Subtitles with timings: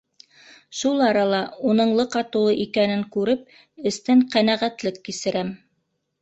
[0.77, 1.41] Шул арала
[1.71, 5.55] уның лыҡа тулы икәнен күреп эстән ҡәнәғәтлек кисерәм.